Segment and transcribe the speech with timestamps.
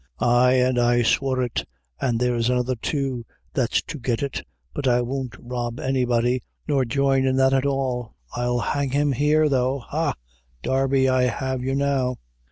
[0.17, 1.63] Ay, an' I swore it,
[1.99, 4.41] an' there's another, too, that's to get it,
[4.73, 9.11] but I won't rob any body, nor join in that at all; I'll hang him
[9.11, 10.15] here, though ha,
[10.63, 12.15] Darby, I have you now."